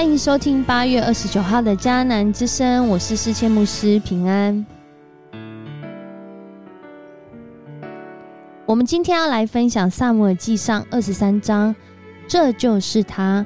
[0.00, 4.64] 欢迎收听八月二十九号的迦南之声，我是世谦牧师平安。
[8.64, 11.76] 我们今天要来分享萨姆尔记上二十三章，
[12.26, 13.44] 这就是他，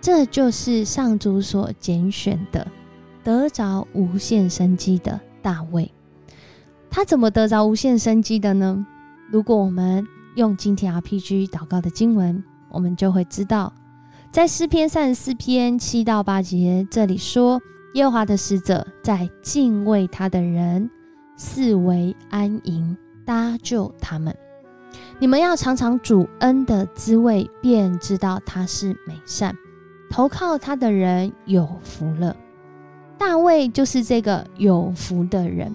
[0.00, 2.66] 这就是上主所拣选的，
[3.22, 5.88] 得着无限生机的大卫。
[6.90, 8.84] 他怎么得着无限生机的呢？
[9.30, 13.72] 如果我们用今天 RPG 祷告的经文，我们就会知道。
[14.36, 17.58] 在诗篇三十四篇七到八节，这里说：
[17.94, 20.90] 耶和华的使者在敬畏他的人
[21.38, 24.36] 四围安营，搭救他们。
[25.18, 29.56] 你们要尝尝主恩的滋味，便知道他是美善。
[30.10, 32.36] 投靠他的人有福了。
[33.16, 35.72] 大卫就是这个有福的人，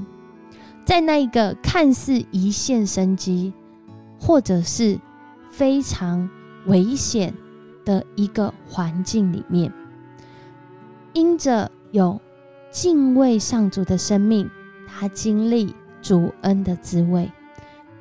[0.85, 3.53] 在那一个看似一线生机，
[4.19, 4.99] 或者是
[5.49, 6.29] 非常
[6.67, 7.33] 危险。
[7.85, 9.71] 的一个环境里面，
[11.13, 12.19] 因着有
[12.71, 14.49] 敬畏上主的生命，
[14.87, 17.31] 他经历主恩的滋味，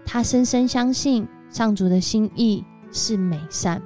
[0.05, 3.83] 他深深相信上主的心意是美善，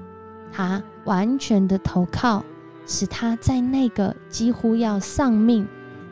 [0.53, 2.45] 他完全的投靠，
[2.87, 5.67] 使他在那个几乎要丧命、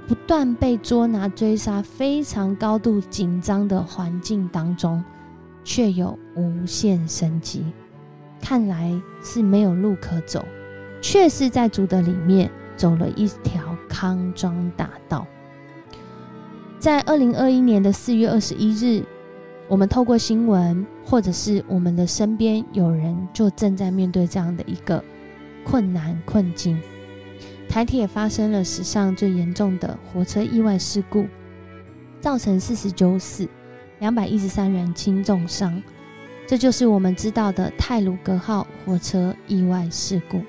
[0.06, 5.04] 不断被捉拿追杀、非常高度紧张的环境当中，
[5.62, 7.64] 却有无限生机。
[8.42, 10.44] 看来是没有路可走，
[11.00, 15.26] 却是在主的里面走了一条康庄大道。
[16.78, 19.04] 在二零二一年的四月二十一日，
[19.68, 25.02] 我们透过新闻，或者是我们的身边有人就正在面对这样的一个
[25.64, 26.78] 困难困境。
[27.68, 31.26] 台铁发生了史上最严重的火车意外事故，
[32.20, 33.48] 造成四十九死，
[34.00, 35.80] 两百一十三人轻重伤。
[36.52, 40.42] 这就是我们知道的泰鲁格号火车意外事故。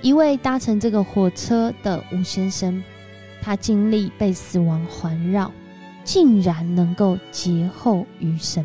[0.00, 2.82] 一位搭乘这个火车的吴先生，
[3.42, 5.52] 他经历被死亡环绕，
[6.04, 8.64] 竟然能够劫后余生。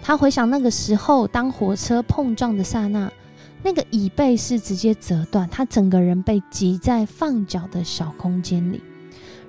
[0.00, 3.12] 他回想那个时候，当火车碰撞的刹那，
[3.62, 8.80] 那个椅背是直接折断，他整个人被挤在放脚的小空间里。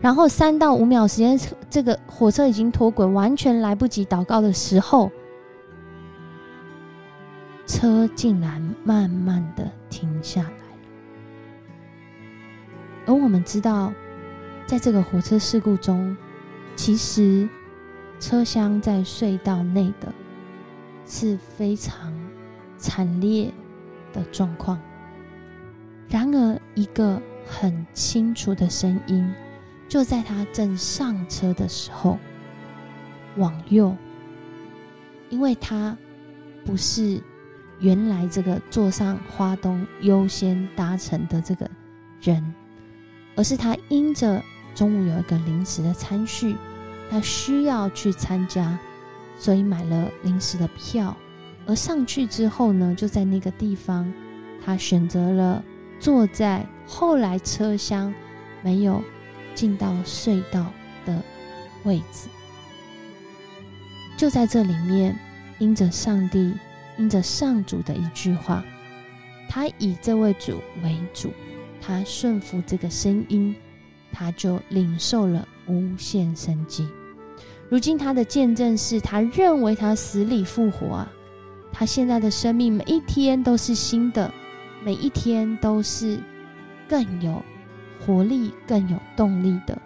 [0.01, 5.09] 然后三到五秒时间，这个火车已经脱轨，完全来不及祷告的时候。
[7.79, 10.55] 车竟然慢慢的停下来了，
[13.05, 13.93] 而我们知道，
[14.65, 16.17] 在这个火车事故中，
[16.75, 17.47] 其实
[18.19, 20.11] 车厢在隧道内的
[21.05, 22.11] 是非常
[22.79, 23.53] 惨烈
[24.11, 24.81] 的状况。
[26.09, 29.31] 然而，一个很清楚的声音，
[29.87, 32.17] 就在他正上车的时候，
[33.35, 33.95] 往右，
[35.29, 35.95] 因为他
[36.65, 37.21] 不是。
[37.79, 41.69] 原来这个坐上花东优先搭乘的这个
[42.21, 42.53] 人，
[43.35, 44.41] 而是他因着
[44.73, 46.55] 中午有一个临时的餐叙，
[47.09, 48.77] 他需要去参加，
[49.37, 51.15] 所以买了临时的票。
[51.67, 54.11] 而上去之后呢，就在那个地方，
[54.65, 55.63] 他选择了
[55.99, 58.13] 坐在后来车厢
[58.63, 59.03] 没有
[59.53, 60.65] 进到隧道
[61.05, 61.21] 的
[61.83, 62.29] 位置。
[64.15, 65.15] 就在这里面，
[65.59, 66.53] 因着上帝。
[66.97, 68.63] 因着上主的一句话，
[69.49, 71.31] 他以这位主为主，
[71.79, 73.55] 他顺服这个声音，
[74.11, 76.87] 他就领受了无限生机。
[77.69, 81.11] 如今他的见证是他认为他死里复活啊，
[81.71, 84.33] 他现在的生命每一天都是新的，
[84.83, 86.19] 每一天都是
[86.87, 87.43] 更有
[88.05, 89.77] 活力、更有动力的，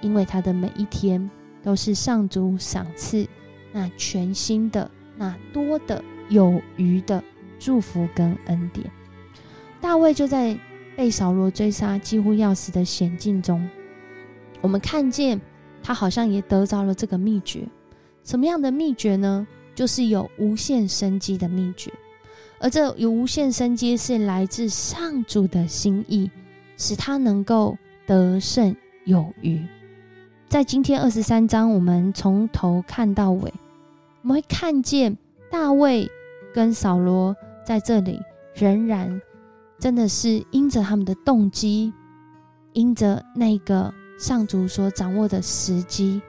[0.00, 1.30] 因为他的每一天
[1.62, 3.26] 都是上主赏赐
[3.72, 6.02] 那全新的、那多的。
[6.28, 7.22] 有余的
[7.58, 8.90] 祝福跟恩典，
[9.80, 10.58] 大卫就在
[10.96, 13.68] 被扫罗追杀、几乎要死的险境中，
[14.60, 15.40] 我们看见
[15.82, 17.66] 他好像也得着了这个秘诀。
[18.24, 19.46] 什么样的秘诀呢？
[19.74, 21.92] 就是有无限生机的秘诀。
[22.58, 26.30] 而这有无限生机是来自上主的心意，
[26.78, 27.76] 使他能够
[28.06, 28.74] 得胜
[29.04, 29.62] 有余。
[30.48, 33.52] 在今天二十三章，我们从头看到尾，
[34.22, 35.14] 我们会看见
[35.50, 36.10] 大卫。
[36.54, 38.18] 跟扫罗在这里，
[38.54, 39.20] 仍然
[39.78, 41.92] 真的是因着他们的动机，
[42.72, 46.22] 因着那个上主所掌握的时机，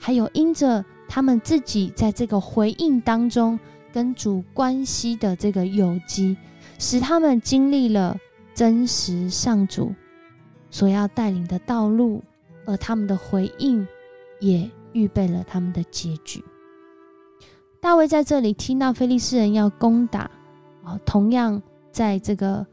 [0.00, 3.56] 还有因着他们自己在这个回应当中
[3.92, 6.36] 跟主关系的这个有机，
[6.80, 8.18] 使他们经历了
[8.52, 9.94] 真实上主
[10.70, 12.20] 所要带领的道路，
[12.66, 13.86] 而他们的回应
[14.40, 16.44] 也预备了他们的结局。
[17.82, 20.30] 大卫在这里听到菲利斯人要攻打，
[20.84, 22.64] 啊，同样在这个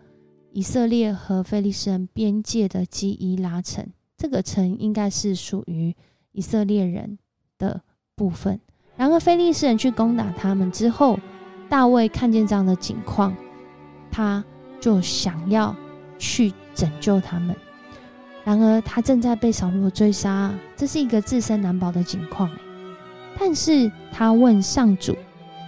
[0.52, 3.84] 以色列和菲利士人边界的基伊拉城。
[4.16, 5.96] 这个城应该是属于
[6.32, 7.18] 以色列人
[7.58, 7.82] 的
[8.14, 8.62] 部分。
[8.96, 11.20] 然而，菲利士人去攻打他们之后，
[11.68, 13.36] 大卫看见这样的景况，
[14.12, 14.46] 他
[14.80, 15.76] 就想要
[16.20, 17.56] 去拯救他们。
[18.44, 22.48] 然而，他正在被扫罗追杀，这是一个自身难保的境况。
[23.40, 25.16] 但是他问上主，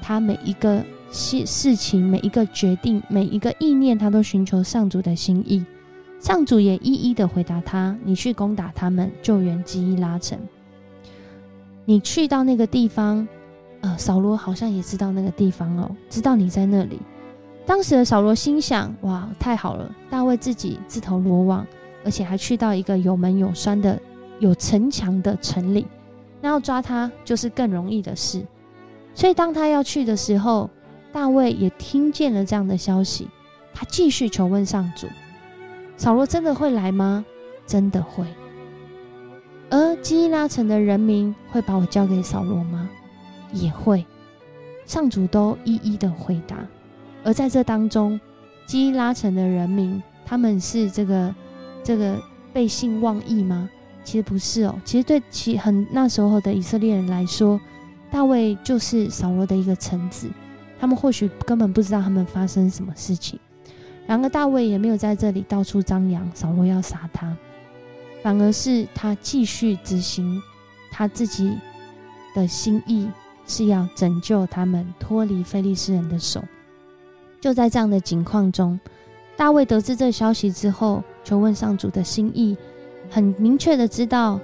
[0.01, 5.63] 他每一个事事情、每一个决定、每一个意念，他都寻求上主的心意。
[6.19, 10.37] 上主也一一的回答他：“你去攻打他们，救援基伊拉城。
[11.85, 13.27] 你去到那个地方，
[13.79, 16.99] 呃，扫罗好像也知道那个地方哦，知道你在那里。
[17.65, 19.89] 当时的扫罗心想：哇，太好了！
[20.09, 21.65] 大卫自己自投罗网，
[22.03, 23.99] 而且还去到一个有门有栓的、
[24.39, 25.87] 有城墙的城里，
[26.41, 28.45] 那要抓他就是更容易的事。
[29.13, 30.69] 所以当他要去的时候，
[31.13, 33.29] 大卫也听见了这样的消息，
[33.73, 35.07] 他继续求问上主。”
[35.97, 37.23] 扫罗真的会来吗？
[37.67, 38.25] 真的会。
[39.69, 42.89] 而基拉城的人民会把我交给扫罗吗？
[43.53, 44.05] 也会。
[44.85, 46.57] 上主都一一的回答。
[47.23, 48.19] 而在这当中，
[48.65, 51.35] 基拉城的人民他们是这个
[51.83, 52.19] 这个
[52.51, 53.69] 背信忘义吗？
[54.03, 54.75] 其实不是哦。
[54.83, 57.59] 其实对其很那时候的以色列人来说，
[58.09, 60.29] 大卫就是扫罗的一个臣子，
[60.79, 63.39] 他们或许根本不知道他们发生什么事情。
[64.07, 67.35] 然而大卫也没有在这里到处张扬，扫罗要杀他，
[68.21, 70.41] 反而是他继续执行
[70.91, 71.55] 他自己
[72.35, 73.07] 的心意，
[73.45, 76.43] 是要拯救他们脱离非利士人的手。
[77.39, 78.77] 就在这样的情况中，
[79.37, 82.57] 大卫得知这消息之后，求问上主的心意，
[83.11, 84.39] 很明确的知道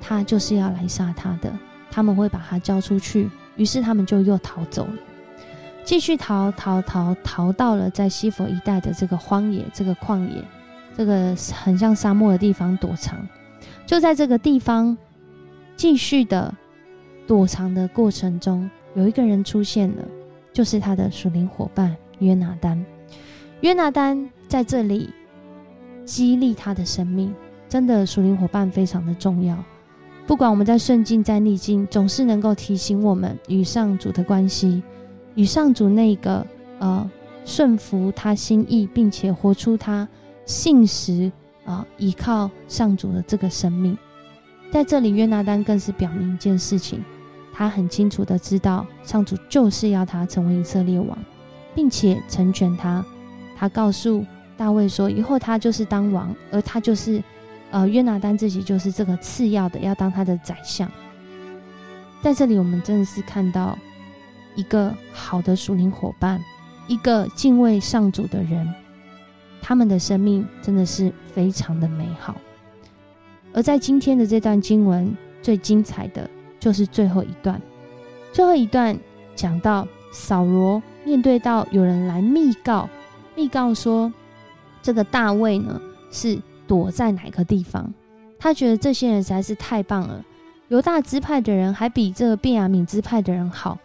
[0.00, 1.52] 他就是要来杀他的，
[1.90, 4.94] 他们会把他交出去，于是他们就又逃走了。
[5.84, 10.42] 继续逃逃逃逃到了在西佛一带的这个荒野、这个旷野、
[10.96, 13.18] 这个很像沙漠的地方躲藏。
[13.86, 14.96] 就在这个地方
[15.76, 16.54] 继续的
[17.26, 20.04] 躲藏的过程中，有一个人出现了，
[20.52, 22.84] 就是他的属灵伙伴约拿丹。
[23.60, 25.10] 约拿丹在这里
[26.04, 27.34] 激励他的生命。
[27.68, 29.56] 真的，属灵伙伴非常的重要。
[30.26, 34.82] 不管我们在顺境在逆境，总是能够提醒我们与上主的关系。
[35.34, 36.44] 与上主那个
[36.80, 37.08] 呃
[37.44, 40.08] 顺服他心意，并且活出他
[40.44, 41.30] 信实
[41.64, 43.96] 啊，依靠上主的这个生命，
[44.72, 47.04] 在这里约拿丹更是表明一件事情，
[47.52, 51.16] 他很清楚的知道上主就是要他成为以色列王，
[51.74, 53.04] 并且成全他。
[53.56, 54.24] 他告诉
[54.56, 57.22] 大卫说，以后他就是当王，而他就是
[57.70, 60.90] 呃约拿丹自己就是这个次要的，要当他的宰相。
[62.22, 63.78] 在这里，我们真的是看到。
[64.56, 66.42] 一个好的属灵伙伴，
[66.88, 68.74] 一个敬畏上主的人，
[69.62, 72.34] 他们的生命真的是非常的美好。
[73.52, 76.28] 而在今天的这段经文，最精彩的
[76.58, 77.62] 就是最后一段。
[78.32, 78.98] 最后一段
[79.36, 82.88] 讲到扫罗面对到有人来密告，
[83.36, 84.12] 密告说
[84.82, 85.80] 这个大卫呢
[86.10, 86.36] 是
[86.68, 87.92] 躲在哪个地方？
[88.38, 90.24] 他觉得这些人实在是太棒了，
[90.68, 93.76] 犹大支派的人还比这个便雅敏支派的人好。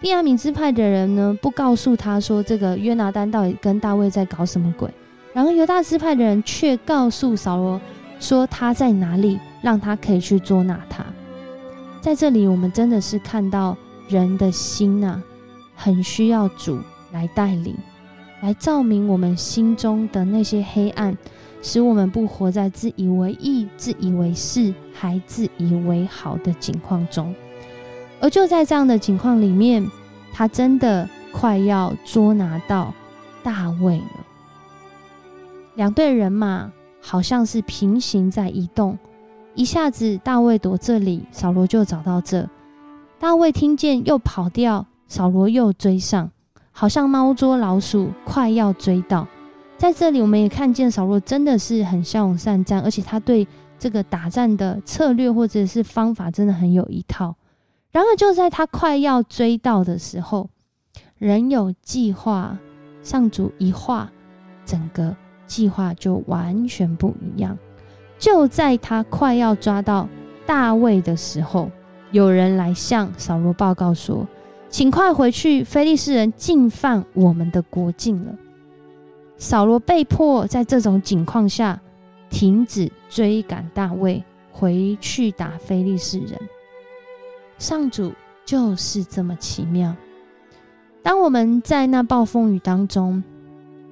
[0.00, 4.88] 便雅敏支派的人呢，不告诉他说这个约拿丹到底跟大卫在搞什么鬼，
[5.34, 7.80] 然后犹大支派的人却告诉扫罗
[8.20, 11.04] 说他在哪里，让他可以去捉拿他。
[12.00, 13.76] 在这里，我们真的是看到
[14.08, 15.20] 人的心呐，
[15.74, 16.78] 很需要主
[17.12, 17.76] 来带领，
[18.40, 21.18] 来照明我们心中的那些黑暗，
[21.60, 27.34] 使我们不活在自以为意、自以为是、还自以为好的境况中。
[28.20, 29.86] 而就在这样的情况里面，
[30.32, 32.92] 他真的快要捉拿到
[33.42, 34.26] 大卫了。
[35.74, 38.98] 两队人马好像是平行在移动，
[39.54, 42.48] 一下子大卫躲这里，扫罗就找到这。
[43.20, 46.30] 大卫听见又跑掉，扫罗又追上，
[46.72, 49.26] 好像猫捉老鼠，快要追到。
[49.78, 53.46] 在这里，我们也看见扫罗真的是很骁勇善战，而且他对
[53.78, 57.36] 这个打战的策略或者是方法真的很有一套。
[57.92, 60.50] 然而，就在他快要追到的时候，
[61.16, 62.58] 人有计划，
[63.04, 64.10] 上主一画，
[64.66, 65.16] 整个
[65.46, 67.56] 计划就完全不一样。
[68.18, 70.08] 就在他快要抓到
[70.44, 71.70] 大卫的时候，
[72.10, 74.26] 有人来向扫罗报告说
[74.68, 78.32] ：“请快回去，菲利士人进犯我们的国境了。”
[79.38, 81.80] 扫罗被迫在这种情况下
[82.28, 86.38] 停止追赶大卫，回去打菲利士人。
[87.56, 88.12] 上主
[88.44, 89.94] 就是这么奇妙。
[91.02, 93.22] 当我们在那暴风雨当中，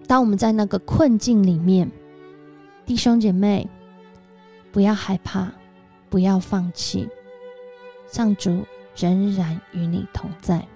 [0.06, 1.90] 当我们在那个困境里面，
[2.84, 3.68] 弟兄姐妹，
[4.72, 5.50] 不要害怕，
[6.10, 7.08] 不要放弃，
[8.08, 8.64] 上主
[8.96, 10.66] 仍然与你同在。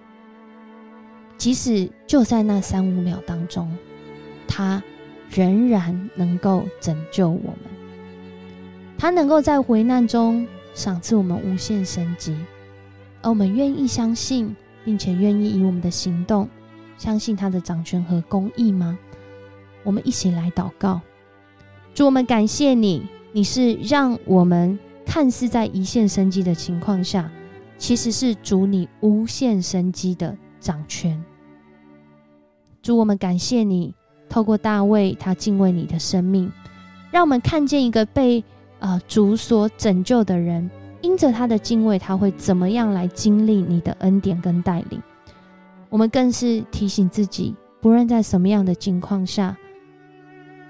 [1.36, 3.76] 即使就在那三五秒当中，
[4.50, 4.82] 他
[5.30, 7.70] 仍然能够拯救我们。
[8.98, 12.36] 他能够在危难中赏赐我们无限生机，
[13.22, 14.54] 而我们愿意相信，
[14.84, 16.48] 并且愿意以我们的行动
[16.98, 18.98] 相信他的掌权和公义吗？
[19.84, 21.00] 我们一起来祷告，
[21.94, 24.76] 主，我们感谢你，你是让我们
[25.06, 27.30] 看似在一线生机的情况下，
[27.78, 31.24] 其实是主你无限生机的掌权。
[32.82, 33.94] 主，我们感谢你，
[34.30, 36.50] 透过大卫他敬畏你的生命，
[37.10, 38.42] 让我们看见一个被。
[38.82, 38.98] 啊！
[39.06, 40.70] 主所拯救的人，
[41.02, 44.98] 因着他的敬畏，他会怎么样来经历你的恩典跟带领？
[45.90, 49.54] 我们更是提醒自己，不论在什么样的境况下，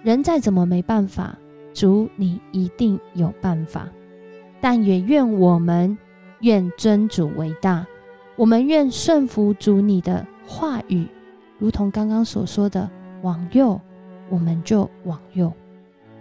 [0.02, 1.38] 人再怎么没办法，
[1.72, 3.86] 主你一定有办法。
[4.60, 5.96] 但也愿我们
[6.40, 7.86] 愿尊主为大，
[8.34, 11.06] 我们愿顺服主你的话语，
[11.60, 12.90] 如同刚刚所说的，
[13.22, 13.80] 往右
[14.28, 15.52] 我们就往右。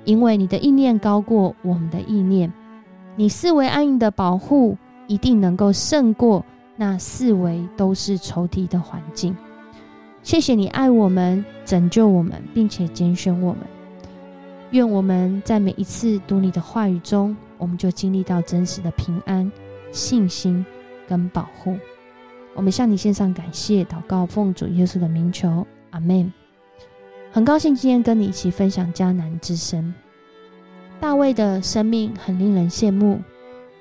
[0.06, 2.52] 因为你的意念高过我们的意念，
[3.16, 4.78] 你四维安营的保护
[5.08, 6.44] 一定能够胜过
[6.78, 9.36] 那四维都是仇敌的环境。
[10.24, 13.62] 谢谢你爱我们、拯救我们，并且拣选我们。
[14.72, 19.52] 愿我们在每一次读你的话语中，我们就经历到真实的平安、
[19.92, 20.66] 信心
[21.08, 21.76] 跟保护。
[22.56, 26.32] 我们向你献上感谢、祷告，奉主耶稣的名求，阿门。
[27.32, 29.94] 很高兴今天跟你一起分享迦南之声。
[31.00, 33.20] 大卫的生命很令人羡慕，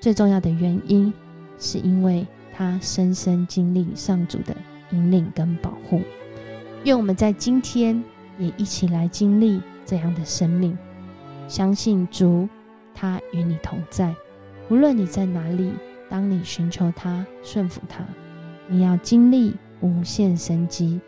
[0.00, 1.10] 最重要的原因
[1.58, 4.54] 是因为他深深经历上主的
[4.90, 6.02] 引领跟保护。
[6.84, 8.04] 愿我们在今天
[8.38, 10.76] 也一起来经历这样的生命，
[11.48, 12.46] 相信主，
[12.94, 14.14] 他与你同在。
[14.68, 15.72] 无论你在哪里，
[16.10, 18.04] 当你寻求他、顺服他，
[18.68, 21.00] 你要经历无限生机。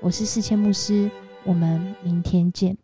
[0.00, 1.10] 我是四千牧师。
[1.44, 2.76] 我们明天见。